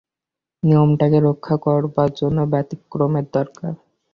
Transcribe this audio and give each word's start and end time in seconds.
নিয়মটাকে 0.63 1.17
রক্ষা 1.27 1.55
করবার 1.65 2.09
জন্যেই 2.19 2.51
ব্যতিক্রমের 2.53 3.25
দরকার। 3.33 3.73